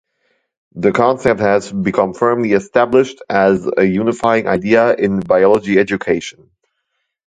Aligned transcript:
The 0.73 0.91
concept 0.93 1.41
has 1.41 1.71
become 1.71 2.15
firmly 2.15 2.53
established 2.53 3.21
as 3.29 3.69
a 3.77 3.83
unifying 3.83 4.47
idea 4.47 4.95
in 4.95 5.19
biology 5.19 5.77
education. 5.77 6.49